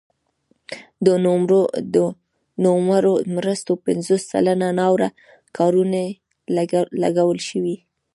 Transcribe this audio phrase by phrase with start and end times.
[1.05, 1.07] د
[2.65, 5.09] نوموړو مرستو پنځوس سلنه ناوړه
[5.57, 6.05] کارونې
[7.03, 7.77] لګول شوي.